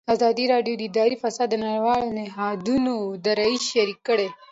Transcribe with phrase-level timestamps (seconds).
[0.13, 2.93] ازادي راډیو د اداري فساد د نړیوالو نهادونو
[3.25, 4.27] دریځ شریک کړی.